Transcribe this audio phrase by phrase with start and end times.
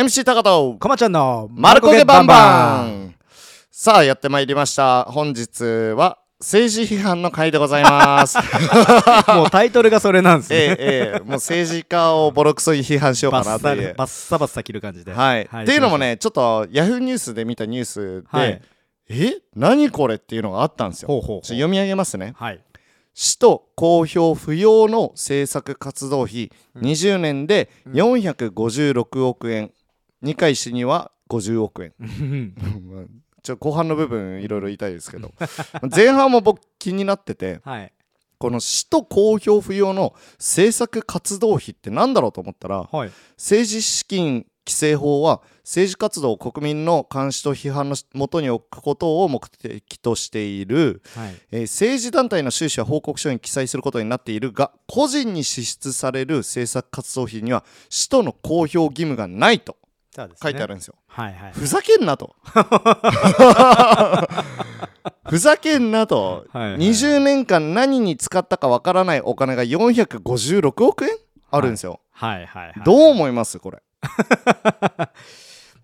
[0.00, 3.14] MC 高田かまちゃんのマルコゲバンバン。
[3.70, 5.04] さあやってまいりました。
[5.04, 5.62] 本日
[5.94, 8.38] は政治批判の回でございます。
[9.28, 11.18] もうタイトルがそれなんですね、ええええ。
[11.18, 13.94] もう政治家をボロクソに批判しようかなという。
[13.94, 15.12] バッサバッサ切る感じで。
[15.12, 18.62] はい、っていうのもねちょっとヤフーニュースで見たニュースで、はい。
[19.10, 21.08] え何これっていうのがあったんですよ。
[21.08, 21.44] ほうほうほう。
[21.44, 22.32] 読み上げますね。
[22.38, 22.60] はい。
[23.12, 29.72] 市と公表不要の政策活動費20年で456億円
[30.22, 31.94] 二階氏には50億円。
[32.86, 33.04] まあ
[33.42, 35.32] ちょ後半の部分いろいろ言いたいですけど。
[35.94, 37.92] 前半も僕気になっててはい。
[38.38, 43.10] この市と公表不要の政策活動費って何だろうと思ったらはい。
[43.36, 51.34] 政治資金規正法は政治活動を国民の監視と批判のもとに置くことを目的としている、はい。
[51.50, 59.76] えー政治団体の収支は報告書に記載することになっているが個人に支出される政策活動費には使途の公表義務がないと
[60.24, 60.94] そうですね書いてあるんですよ。
[61.08, 62.34] はいはいふざけんなと。
[65.28, 66.46] ふざけんなと。
[66.52, 71.10] はいはい20年間何に使ったかわからないお金が456億円
[71.50, 72.00] あるんですよ。
[72.10, 73.58] はいはいはいどう思います？
[73.58, 73.82] これ。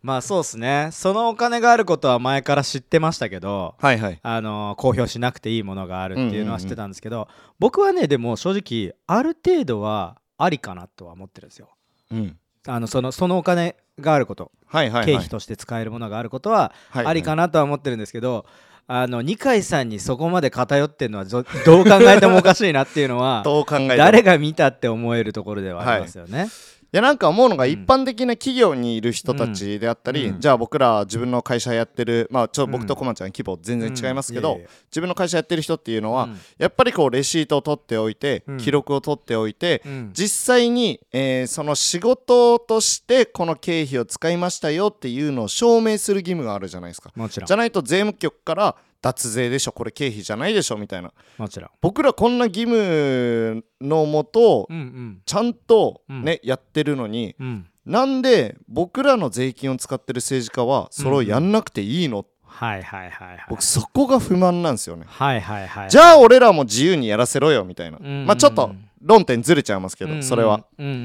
[0.02, 4.20] まあそうですねそのお金があることは前から知ってましたけどはいはい。
[4.22, 7.26] あの公表しなくていいものがあるっていうのは知ってたんですけど、
[7.58, 11.70] 僕はねでも正直ある程度はありかなとは思ってるんですよ
[12.12, 12.38] うん。
[12.66, 15.06] あのそのそのお金があること、はいはい、はい。
[15.06, 18.46] 経費として使えるものがあることははいありかなとは思ってるんですけど、
[18.88, 26.44] あの二階さんにそこまで偏ってるのはど どう考えてもおかしいなっていうのはどう考え誰が見たって思えるところではありますよね。
[26.44, 26.48] い
[26.92, 27.70] やなんか思うのがうん。
[27.70, 30.40] 一般的な企業にいる人たちであったり、うん。
[30.40, 34.70] じゃあ僕ら自分の会社やってるまあちょっと僕とうんコマちゃん規模全然違いますけど、うんいやいや。
[34.90, 36.38] 自分の会社やってる人っていうのは、うん。
[36.58, 38.56] やっぱりこうレシートを取っておいて、うん。
[38.58, 40.10] 記録を取っておいて、うん。
[40.12, 47.10] 実際に、えーその仕事としてこの経費を使いましたよっていうのを証明する義務があるじゃないですか。
[47.14, 47.46] もちろん。
[47.46, 51.70] じゃないと税務局から脱税でしょこれ経費じゃないでしょみたいなもちろん。
[51.80, 63.46] 僕らこんな義務のもとうんうんちゃんとね、やってるのにうんなんで僕らの税金を使ってる政治家はそれをやんなくていいの、はいはいはいはい。
[63.48, 65.04] 僕そこが不満なんですよね。
[65.06, 65.90] はいはいはい。
[65.90, 67.98] じゃあ俺らも自由にやらせろよみたいな。
[68.02, 70.64] うんまあちょっと論点ずれちゃいますけど、うんうんそれは。。
[70.78, 70.96] うんうんう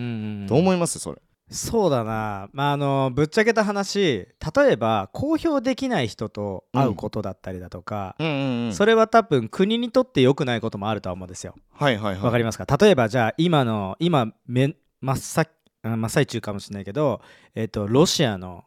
[0.46, 0.98] んどう思います？
[0.98, 1.22] それ。
[1.52, 4.00] そうだな、まあ、あのぶっちゃけた話
[4.56, 8.74] 例えば公表できない人と会うことだったりだとか、うんうんうん。
[8.74, 11.56] それは多分国にとって良くないこともあるとは思うんですよ。
[11.74, 12.24] はいはいはい。
[12.24, 12.66] わかりますか？
[12.78, 15.50] 例えばじゃあ今の今め真っ先
[15.84, 17.22] あ真っ最中かもしれないけど、
[17.54, 18.64] えっとロシアの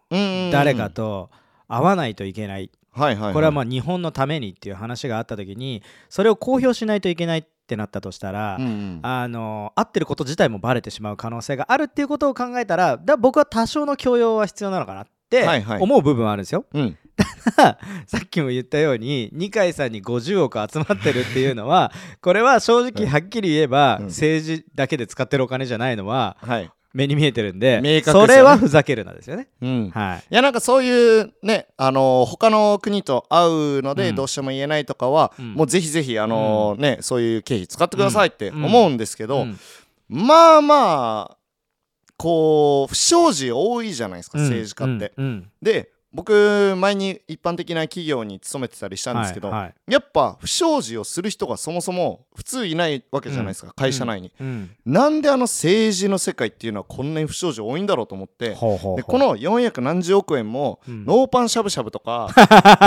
[0.53, 0.91] 誰か。
[0.91, 1.31] と
[1.67, 3.33] 会わないといけない、はいはい、はい。
[3.35, 16.67] これはまあ日本のためにっていう話があった時にそれを公表しないといけないってなったとしたら、うんうんあの合ってること自体もバレてしまう可能性があるっていうことを考えたらだ僕は多少の許容は必要なのかなってはいはい思う部分はあるんですよ。
[16.73, 16.99] うん。
[18.07, 26.71] さっきも言ったように二階さんに50億集まってるっていうのはこれは正直はっきり言えば、うん政治だけで使ってるお金じゃないのははい。
[26.95, 28.01] 目に見えてるんでね。
[28.03, 29.49] それはふざけるなですよね。
[29.61, 29.91] うん。
[29.91, 30.25] はい。
[30.31, 34.15] いやなんかそういうねあのー他の国と会うのでうん。
[34.15, 35.55] どうしても言えないとかは、うん。
[35.55, 38.65] もうぜひぜひあのーねそういう経費使ってくださいってうん。
[38.65, 39.59] 思うんですけど、うん。
[40.09, 41.37] まあまあ
[42.17, 45.13] こう不祥事多いじゃないですか、政治家って。
[45.17, 45.25] うん。
[45.25, 45.51] うん。
[45.61, 49.75] で僕前に一般的な企業に勤めてたりしたんですけど、はいはい。
[49.89, 54.71] やっぱ不祥事をする人がそもそも普通いないわけじゃないですか、会社内に、うん。
[54.87, 61.05] なんであの政治の世界っていうのはこんなに不祥事多いんだろうと思ってほうでこの400何十億円も、うん。
[61.05, 62.31] ノーパンしゃぶしゃぶとか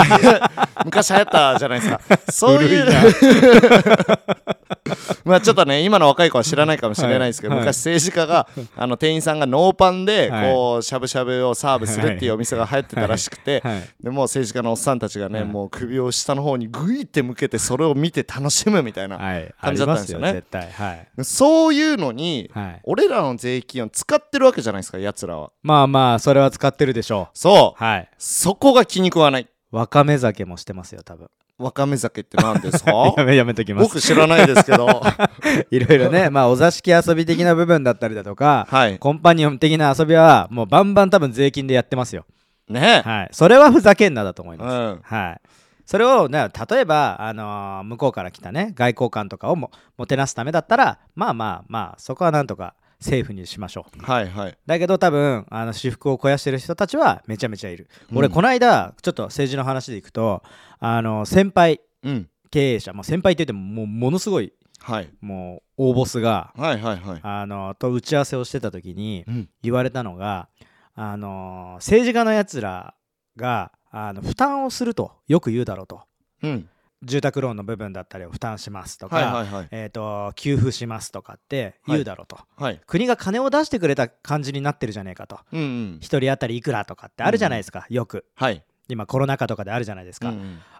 [0.86, 2.00] 昔流行ったじゃないですか。
[2.30, 2.86] そういう
[5.24, 7.60] まあちょっとね今の若い子は知らないかもしれないですけど、はい。
[7.60, 10.52] 昔政治家があの店員さんがノーパンではい。
[10.52, 13.82] こうしゃぶしゃぶをサーブするっていうお店が流行ってたらしくて、はい。
[14.02, 15.48] でもう政治家のおっさんたちがね、はい。
[15.48, 19.54] もう首を下の方にグイって向けてそれを見て楽しむみたいな、はい。
[19.60, 20.32] 感じだったんですよね。
[20.32, 20.70] 絶対。
[20.70, 21.24] はい。
[21.24, 22.80] そういうのに、はい。
[22.84, 25.50] 俺らの税金を使ってるわけじゃないですかやつらは。
[25.62, 27.84] まあまあそれは使ってるでしょそうう。
[27.84, 28.08] はい。
[28.18, 29.48] そこが気に食わない。
[29.70, 32.92] わかめ酒もしてますよ多分わかめ酒って何ですか？
[33.16, 33.88] やめやめときます。
[33.88, 35.02] 僕知らないですけど。
[35.70, 38.98] いろいろねまあお座敷遊び的な部分だったりだとかはい。
[38.98, 42.24] コンパニオン的な遊びはもうバンバン多分税金でやってますよ。
[42.68, 43.02] ね。
[43.04, 43.28] はい。
[43.32, 44.72] それはふざけんなだと思います。
[44.72, 45.00] うん。
[45.02, 45.40] はい。
[45.84, 54.02] それをね例えば、あのー向こうから来たね外交官とかをももてなすためだったらまあまあまあそこはなんとかセーフにしましょう。
[54.04, 54.58] はいはい。
[54.66, 58.18] だけど多分あの私服を肥やしてる人たちはめちゃめちゃいる、うん。
[58.18, 60.42] 俺この間ちょっと政治の話でいくと
[60.78, 62.28] あの先輩うん。
[62.50, 65.10] 経営者もう先輩って言ってももうものすごいはい。
[65.20, 67.20] もう大ボスがはいはいはい。
[67.22, 69.48] あのと打ち合わせをしてた時にうん。
[69.62, 70.48] 言われたのが
[70.94, 72.94] あのー政治家のやつら
[73.36, 76.02] があの負担をするとよく言うだろうと。
[76.42, 76.68] うん
[77.02, 82.80] 住宅ローンの部分だったりを負担しますとか、えー、と給付しますとかって言うだろうと、はい。
[82.86, 85.38] 国が金を出してくれた感じになってるじゃねえかと。
[85.52, 85.98] うんうん。
[86.00, 88.24] 1人当たりいくらとかってあるじゃないですか、よく。
[88.34, 88.64] はい。
[88.88, 90.32] 今コロナ禍とかであるじゃないですか、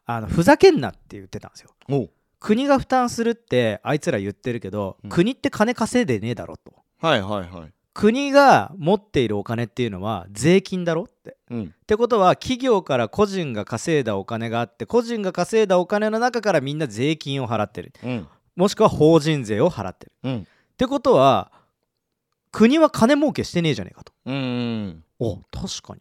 [0.06, 1.70] あのふざけんなって言ってたんですよ。
[2.40, 5.10] 国が負担するってあいつら言ってるけど、うん。
[5.10, 6.72] 国って金稼いでねえだろと。
[7.00, 7.72] はいはいはい。
[7.94, 11.64] 国が持っているお金っていうのは税金だろってうん。
[11.64, 17.92] ってことは企業から個人が稼いだお金があって個人が稼いだお金の中からみんな税金を払ってる。
[18.04, 18.28] うん。
[18.56, 20.12] もしくは法人税を払ってる。
[20.24, 20.38] うん。
[20.40, 20.44] っ
[20.76, 21.50] てことは
[22.52, 24.12] 国は金儲けしてねえじゃねえかと。
[24.26, 26.00] うんうんお確かに。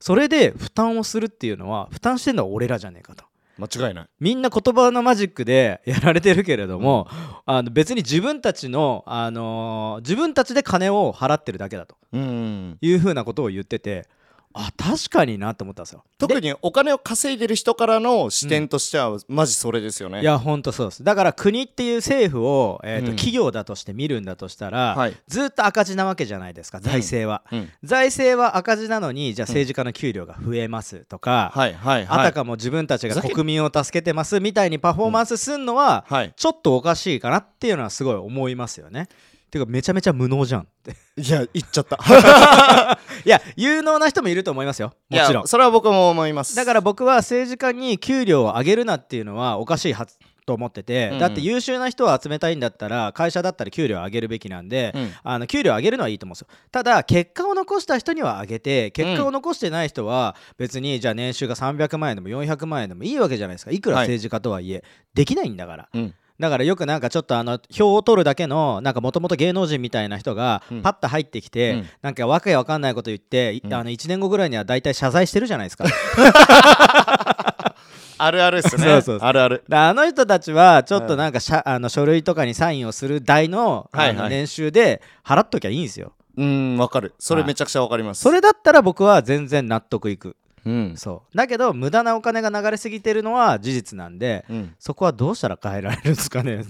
[0.00, 3.24] それで負担をするっていうのは負担してんのは俺らじゃねえかと。
[3.56, 4.06] 間違いない。
[4.18, 7.06] みんな言葉のマジックでやられてるけれども、
[7.46, 12.78] あの別に自分たちの、あのー自分たちで金を払ってるだけだとうんうん。
[12.80, 14.08] いうふうなことを言ってて
[14.56, 16.04] あ確かになと思ったんですよ。
[16.16, 20.20] 特にお金を稼いでる人からの視点としてはマジそれですよね。
[20.20, 21.02] いやほんとそうです。
[21.02, 23.16] だから国っていう政府を、えーとうん。
[23.16, 25.16] 企業だとして見るんだとしたら、はい。
[25.26, 27.70] ずっと赤字なわけじゃないですか財政は、うん。
[27.82, 32.26] 財政は赤字なのにじゃあ政治家の給料が増えますとか、はいはいあはい。
[32.26, 36.32] たかも自分たちが国民を助けてますみたいにパフォーマンスすんのは、はい。
[36.36, 39.08] ちょっとおかしいかなっていうのはすごい思いますよね。
[39.54, 40.96] ていうかめちゃめちゃ無能じゃんって。
[41.16, 41.96] いや言っちゃった。
[43.24, 44.92] いや有能な人もいると思いますよ。
[45.08, 45.46] もちろん。
[45.46, 46.56] それは僕も思います。
[46.56, 51.12] だから僕は政治家に給料を上げるなっていうのはおかしいはずと思ってて、うん。
[51.14, 55.12] うんだって優秀な人を集めたいんだったら会社だったら給料を上げるべきなんで、うん。
[55.22, 56.48] あの給料上げるのはいいと思うんですよ。
[56.72, 63.70] ただ結果を残した人には上げて結果を残してない人は別にじゃあ年収が300万円でも400万円でもいいわけじゃないですか。
[63.70, 64.08] いくらはい。
[64.08, 64.82] 政治家とはいえ、
[65.14, 65.88] できないんだから。
[65.94, 70.82] うんだからよくなんかちょっとあの票を取るだけのなんかもともと芸能人みたいな人がうん。
[70.82, 71.86] パッと入ってきて、うん。
[72.02, 73.74] なんかわけわかんないこと言って、いうん。
[73.74, 75.84] あの1年後ぐらいには大体謝罪してるじゃないですか。
[78.16, 78.84] あるあるっすね。
[78.84, 79.28] そうそうそう。
[79.28, 79.64] あるある。
[79.68, 86.12] だあの人たちはちょっとなんかしゃ、あの書類とかにサインをする代の,、の年収で払っときゃいいんですよ。
[86.36, 87.14] うんわかる。
[87.18, 88.22] それめちゃくちゃわかります。
[88.22, 90.94] それだったら僕は全然納得いくうん。
[90.96, 91.36] そう。
[91.36, 94.74] だけど無駄なお金が流れすぎてるのは事実なんでうん。
[94.78, 96.64] そこはどうしたら変えられるんですかね？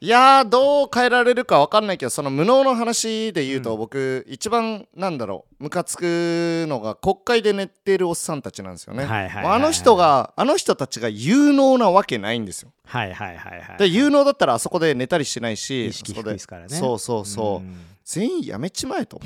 [0.00, 12.72] いやーどう変えられるかわかんないけどその無能の話で言うと、僕一番なんだろうムカつくのが国会で寝てるおっさんたちなんですよね、あの人があの人たちが有能なわけないんですよ。
[12.84, 16.68] はいはいはいはいで有能だったらあそこで寝たりしないし意識低いですからね。
[16.76, 19.20] そうそうそう、ん全員やめちまえと。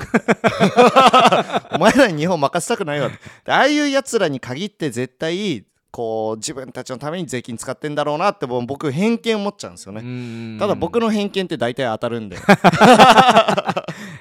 [1.71, 3.09] お前らに日本任せたくないわ
[3.43, 10.57] でああいうやつらに限って絶対こう自分たちのために税金使ってんだろうなって僕偏見持っちゃうんですよね、うん。
[10.59, 12.37] ただ僕の偏見って大体当たるんで、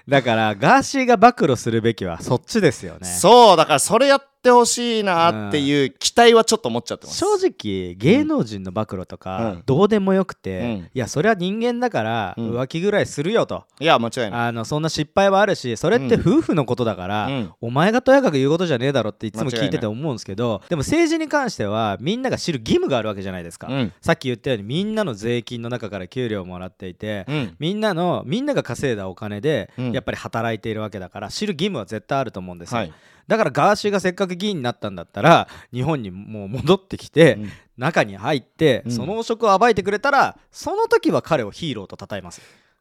[0.08, 3.06] だからガーシーが暴露するべきはそっちですよね。
[3.06, 7.18] そうだからそれやってほしいなっていう期待はちょっと持っちゃってます。
[7.18, 9.62] 正直芸能人の暴露とかうん。
[9.66, 10.68] どうでもよくて、うん。
[10.68, 12.50] いやそれは人間だからうん。
[12.58, 14.30] 浮気ぐらいするよと、いや間違いない。
[14.48, 17.52] あのそんな失敗はあるしそれって夫婦のことだから、うん。
[17.60, 23.92] お前がとやかく言うことじゃねえだろっていつも聞いてて思うんですけどでも政治に関してはみんなが知る義務があるわけじゃないですか、うん。
[24.00, 27.56] さっき言ったようにみんなの税金の中から給料をもらっていて、うん。
[27.58, 29.92] みんなのみんなが稼いだお金でうん。
[29.92, 32.92] やっぱり働いているわけだから知る義務は絶対あると思うんですよ、はい
[33.28, 37.50] だからガーシーがせっかく議員になったんだったら日本にもう戻ってきて、うん。
[37.76, 38.92] 中に入って、うん。
[38.92, 42.40] その汚職を暴いてくれたらその時は彼をヒーローと称えます。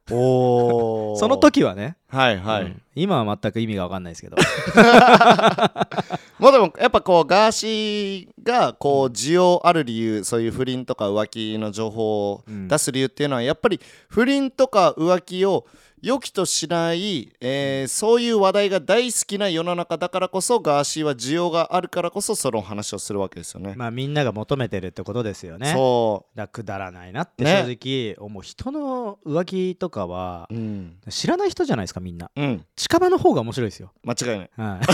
[0.10, 1.16] おー。
[1.20, 2.82] その時はね、はいはい、うん。
[2.96, 4.38] 今は全く意味が分かんないですけど。
[6.39, 12.68] もうでもやっぱこうガーシーがこう需要ある理由そういう不倫とか浮気の情報をうん。
[12.68, 15.66] 出す理由っていうのはやっぱり不倫とか浮気を
[16.04, 23.74] 良きとしない、えーそういう話題が大好きな世の中だからこそガーシーは需要があるからこそその話をするわけですよね。
[23.75, 25.74] まあみんなが求めてるってことですよね。
[25.74, 27.63] そだくだらないなってね。
[27.66, 32.30] 正直思う人の浮気とかはう、うん、知らない人じゃないですかみんな。
[32.36, 34.38] うん、近場の方が面白いですよ、間違いない。
[34.38, 34.50] はい、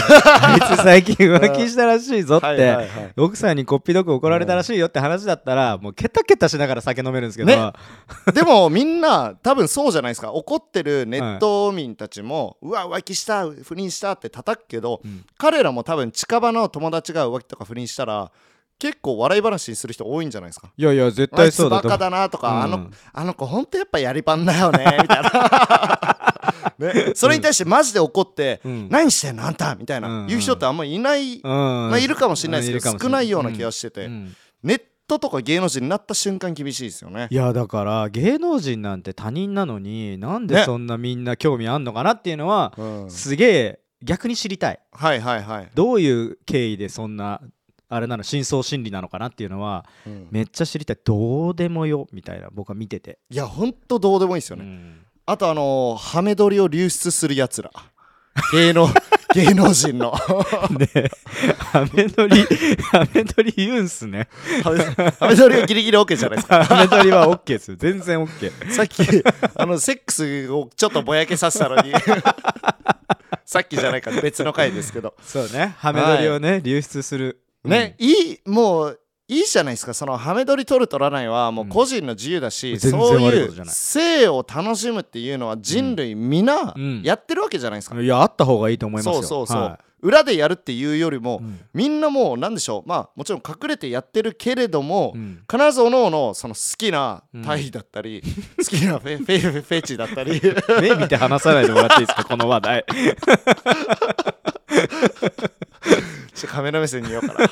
[0.41, 2.87] あいつ最近浮気したらしいぞって、はいはいはい。
[3.17, 7.73] 奥さんにこっぴどく怒られたらしいよって話だったら、もうケタケタしながら酒飲めるんですけど、ね。
[8.33, 10.31] でもみんな多分そうじゃないですか。
[10.31, 15.25] 怒ってるネット民たちも、うわ浮気した不倫したって叩くけど、うん。
[15.37, 18.31] 彼らも多分近場の友達が浮気とか不倫したら
[18.79, 20.71] 結構笑い話にする人多いんじゃないですか。
[20.75, 21.99] いやいや絶対そうだと思う。
[21.99, 22.61] だなとか、うん。
[22.63, 28.89] あのあの子ほんとやっぱやりパンだよねみたいな、 ね、それに対してマジで怒って、うん。
[28.89, 30.27] 何してんのあんたみたいな、うん。
[30.27, 31.41] 言う人ってあんまりいない、うん。
[31.43, 34.35] まあ、いるかもしれないですけど、少ないような気がしてて、うん。
[34.63, 37.27] ネットとか芸能人になった瞬間厳しいですよね。
[37.29, 37.35] い。
[37.35, 40.63] やだから芸能人なんて他人なのになんでね。
[40.63, 43.11] そんなみんな興味あんのかなっていうのは、うん。
[43.11, 44.79] すげえ逆に知りたい。
[44.91, 47.41] はいはいはい、どういう経緯でそんな
[47.89, 50.27] あれなの深層心理なのかなっていうのはうん。
[50.31, 50.97] めっちゃ知りたい。
[51.03, 55.05] どうでもよみたいな僕は見てて、いやほんとどうでもいいですよね、うん。
[55.25, 57.71] あとあのーハメ撮りを流出するやつら。
[58.51, 58.87] 芸能
[59.33, 60.13] 芸能人の。
[60.77, 61.11] で
[61.57, 62.43] ハメ撮り
[62.91, 64.27] ハメ撮り言うんすね。
[64.63, 64.71] ハ
[65.27, 66.63] メ撮りはギリギリ OK じゃないですか。
[66.63, 67.77] ハメ撮りは OK ですよ。
[67.77, 69.03] 全然 OK さっき
[69.55, 71.93] あのセックスをちょっとぼやけさせたのに。
[73.45, 75.15] さっきじゃないか別の回ですけど。
[75.21, 75.75] そうね。
[75.77, 77.39] ハメ撮りをね、流出する。
[77.63, 78.99] ね、いいもう
[79.29, 79.93] いいじゃないですか。
[79.93, 87.01] そのハメ撮り撮る撮らないはもう個人の自由だし、うんそういう性を楽しむっていうのは人類皆うん。
[87.03, 89.13] やってるわけじゃないですか、いやあった方がいいと思いますよ。
[89.13, 91.61] そうそうそう、は裏でやるっていうよりも、うん。
[91.73, 92.89] みんなもうなんでしょう。
[92.89, 95.43] まあもちろん隠れてやってるけれども、いうん。
[95.49, 98.21] 必ずおのおのその好きな体位だったり、
[98.57, 100.41] 好きなフェフェフェフェチだったり。
[100.81, 102.25] 目見て話さないでもらっていいですか？
[102.25, 102.85] この話題
[106.43, 107.49] ちょっとカメラ目線に言おうかな。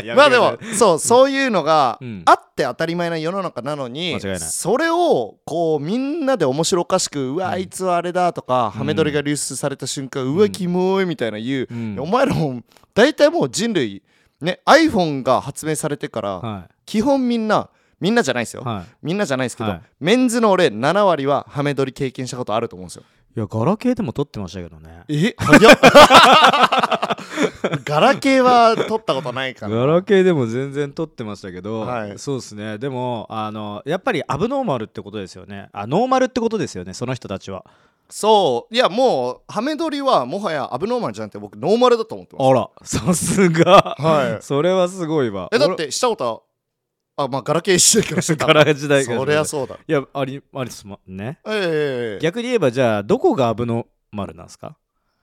[0.16, 2.22] まあでもそうそういうのがうん。
[2.24, 11.96] あって当たり前な世の中なのに、それをこうみんなで面白おかしくうわあいつはあれだとか、ハメ撮りが流出された瞬間うわキモいみたいな言う、うん。
[11.98, 12.62] お前らも
[12.94, 14.02] 大体もう人類
[14.40, 17.68] ね iPhone が発明されてから、は基本みんな
[18.00, 18.64] みんなじゃないですよ、
[19.02, 19.82] みんなじゃないですけど、はい。
[20.00, 23.02] メンズの俺7割はハメ撮り経験したことあると思うんですよ
[23.36, 25.02] いやガラケーでも撮ってましたけどね。
[25.08, 25.34] え？
[25.36, 25.74] 早っ
[27.84, 32.18] ガラケーは撮ったことないからガラケーでも全然撮ってましたけど、はい。
[32.18, 32.78] そうですね。
[32.78, 35.68] でもあのやっぱりアブノーマルってことですよね。
[35.72, 37.64] あノーマルってことですよねその人たちは。
[38.08, 38.74] そう。
[38.74, 42.48] いやもうハメ撮りはもはやアブノーマルじゃなくて僕ノーマルだと思ってます。
[42.48, 43.96] あらさすが。
[43.98, 44.42] はい。
[44.42, 45.48] それはすごいわ。
[45.52, 46.44] えだってしたこと
[47.16, 49.18] あまあガラケー時代からしてたガラ時代から。
[49.18, 49.78] そりゃそうだ。
[49.86, 50.86] いやありありです。
[50.86, 51.38] もんね。
[51.46, 54.76] ええ逆に言えばじゃあどこがアブノーマルなんですか？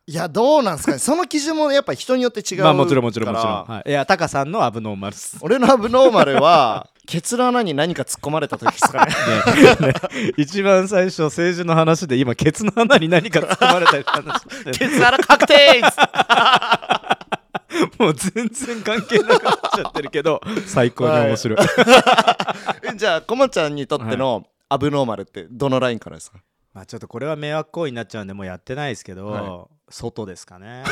[0.07, 0.97] いやどうなんすかね。
[0.99, 2.63] その基準もやっぱ人によって違うから。
[2.65, 5.37] まあもちろんもちろんもちろん、はい、いやタカさんのアブノーマルっす。
[5.41, 9.13] 俺のアブノーマルは ケツの穴に何か突っ込まれた時ですかね。
[9.81, 9.93] ねね。
[10.37, 14.41] 一番最初政治の話で今ケツの穴に何か突っ込まれたり話
[14.77, 15.81] ケツ穴確定
[17.99, 21.59] もう全然関係なくなっちゃってるけど最高に面白い、
[22.93, 26.39] えじゃあこまちゃんにとってのアブノーマルってどのラインからですか？
[26.73, 30.83] まあちょっとこれは迷惑行為になっちゃうんでもうやってないですけど、は外ですかね。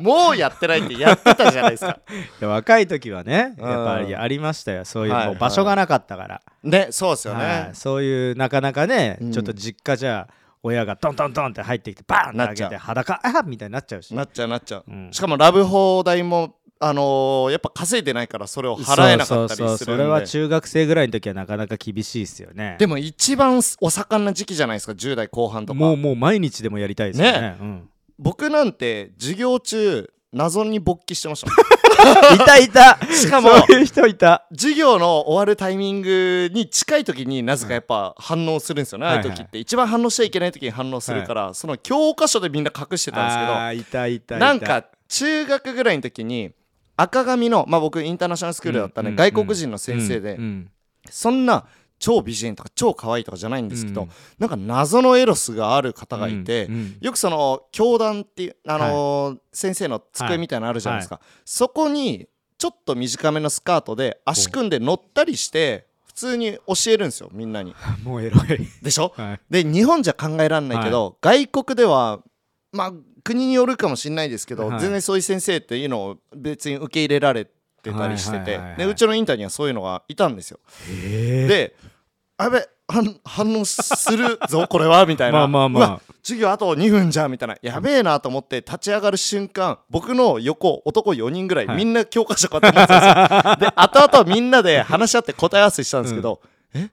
[0.00, 1.98] もうやってないってやってたじゃないですか。
[2.40, 3.68] 若い時はねうん。
[3.68, 4.84] やっぱりありましたよ。
[4.84, 5.26] そういうはい。
[5.26, 7.74] もう場所がなかったから、ねそうですよね、はい。
[7.74, 9.32] そういうなかなかね、うん。
[9.32, 10.28] ちょっと実家じゃ
[10.62, 12.70] 親がトントントンって入ってきてバーンってなっちゃう。
[12.70, 14.14] て裸あみたいになっちゃうし。
[14.14, 15.10] なっちゃうなっちゃう、うん。
[15.12, 19.66] しかもラブ放題もあのーやっぱ稼いでないからそれを払えなかったりするんで。
[19.66, 19.96] そうそうそう。
[19.96, 22.76] それは中学生ぐらいの時はなかなか厳しいですよね。
[22.78, 25.78] でも一番お盛んな時期じゃないですか10代後半とか。
[25.78, 27.40] もうもう毎日でもやりたいですよね。
[27.40, 27.56] ね。
[27.60, 27.88] うん。
[28.18, 31.81] 僕なんて授業中謎に勃起してましたもん
[32.34, 32.98] いたいた。
[33.12, 34.46] しかもそういう人いた。
[34.50, 39.58] 授業の終わるタイミングに近い時になぜかやっぱ反応するんですよね、はいああいう時って。
[39.58, 46.52] 一番反応しちゃいけない時に反応するから、その教科書でみんな隠してたんですけどいたいたなんか中学ぐらいの時に
[46.96, 49.16] 赤髪のまあ僕インターナショナルスクールだったんで、うん。
[49.16, 50.70] 外国人の先生で、うんうん。
[51.10, 51.64] そんな
[52.02, 54.08] 超美人とか超可愛いとかじゃないんですけど、うん。
[54.40, 62.26] なんか謎のエロスがある方がいて、うんうんよくその教団っていう、あのー先生の机みたいなのあるじゃないですか、そこに
[62.58, 67.72] ちょっと短めのスカートで足組んで乗ったりして普通に教えるんですよみんなに。
[68.02, 68.68] もうエロい。
[68.82, 69.14] でしょ？
[69.16, 69.40] はい。
[69.48, 72.20] で日本じゃ考えられないけど、外国では
[72.72, 72.92] まあ
[73.22, 74.80] 国によるかもしれないですけど、はい。
[74.80, 77.52] 全然そういう先生っていうのを別に受け入れられて
[77.92, 80.60] たりしててはいはいはいはいでうちのインターにはそういうのがいたんですよ。
[80.88, 81.74] で
[82.42, 85.38] あやべ反反応するぞこれはみたいな。
[85.38, 86.00] まあまあまあ。
[86.22, 87.56] 授業あと2分じゃんみたいな。
[87.62, 91.76] やべえなと思って立ち上がる瞬間僕の横男4人ぐらい、はい。
[91.76, 93.70] みんな教科書こうやって持ってたんですよ。
[93.70, 96.40] で後々みんなで話し合って答え合わせしたんですけど、
[96.74, 96.90] え？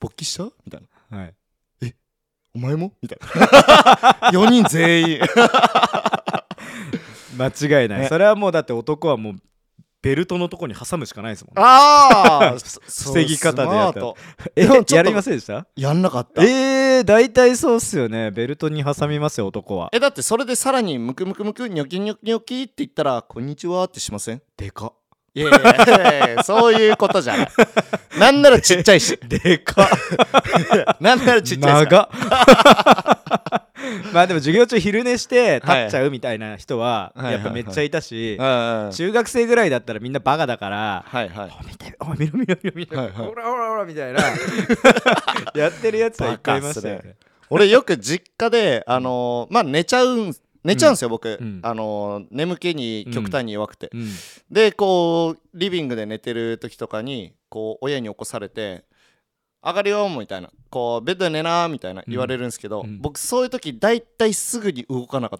[0.00, 0.44] 勃起した？
[0.44, 1.18] みたいな。
[1.18, 1.34] はい。
[2.54, 2.92] お前も？
[3.02, 4.30] みたいな。
[4.30, 5.20] 4人全員。
[7.36, 7.46] 間
[7.82, 8.00] 違いない。
[8.00, 8.06] ね。
[8.08, 9.34] それはもうだって男はもう
[10.04, 12.56] ベルトのとこに挟むしかないですもんああ
[12.86, 14.00] 防ぎ方でやった
[14.54, 15.66] えやりませんでした？
[15.76, 16.42] やんなかった。
[16.44, 18.30] えー、大体そうっすよね。
[18.30, 19.88] ベルトに挟みますよ男は。
[19.92, 24.42] えだってそれでさらにムクムクムクニョキニョキニョキって言ったら「こんにちは」ってしません？
[24.58, 24.92] でかいや
[25.34, 25.50] いやい
[26.36, 26.42] や。
[26.44, 27.48] そういうことじゃない。
[28.18, 29.18] なんならちっちゃいし。
[29.28, 29.88] でか。
[31.00, 31.90] なんならちっちゃいし。
[31.90, 32.08] 長っ。
[34.12, 37.32] まあでも授業中昼寝して立っちゃうみたいな人ははい。
[37.32, 41.50] やっぱめっちゃいたし中学生ぐらいだったらみんなバカだからはいはい。
[41.60, 42.98] お見ておい見ろ見ろ見ろ見ろ。
[42.98, 43.16] はいはい。
[43.26, 44.22] ほらほらほらみたいな
[45.54, 47.16] やってるやつはいっぱいいましたよね。
[47.50, 51.60] 俺よく実家であのーまあ寝ちゃうん寝ちゃうんですよ、僕、ん。
[51.62, 54.08] あのー眠気に極端に弱くて、うん。
[54.50, 58.84] でこうリビングで寝てる時とかにこう親に起こされて
[59.64, 60.50] 「上がるよ」みたいな。
[60.74, 63.00] こうベッドで寝なみたいな言われるんですけど、うん。
[63.00, 65.38] 僕そういう時大体すぐに動かなかっ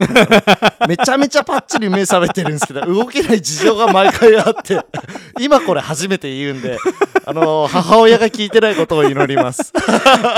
[0.78, 4.80] た めちゃめちゃパッチリ目覚めてるんですけど動けない事情が毎回あって
[5.40, 6.78] 今これ初めて言うんで、
[7.26, 9.72] あのー母親が聞いてないことを祈ります。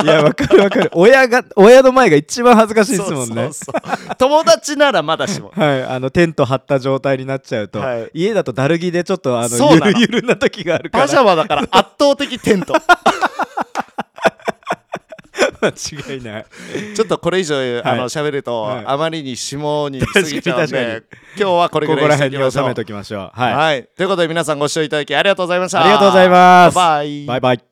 [0.03, 0.91] いやわかるわかる。
[0.95, 3.35] 親が親の前が一番恥ずかしいですもんね。
[3.35, 5.53] そうそうそう友達ならまだしも。
[5.55, 8.11] はい、あのテント張った状態になっちゃうと、はい。
[8.15, 9.75] 家だとだるぎでちょっとあの。
[9.75, 11.05] ゆるゆるな時があるから。
[11.05, 12.73] パジャマだから圧倒的テント
[15.61, 16.47] 間違いない。
[16.95, 18.85] ちょっとこれ以上、あの喋ると、はい。
[18.87, 21.03] あまりに下に過ぎちゃうん確かにで
[21.39, 22.63] 今日はこれこぐらいにしてこら辺におきましょう。
[22.63, 23.41] 収めときましょう。
[23.41, 25.83] はい、はい、ということで皆さんご視聴いただきありがとうございました。
[25.83, 26.75] ありがとうございます。
[26.75, 27.27] バイバイ。
[27.27, 27.66] バイバイ